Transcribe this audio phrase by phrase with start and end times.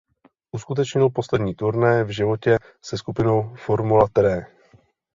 [0.51, 4.45] Uskutečnil poslední turné v životě se skupinou Formula Tre.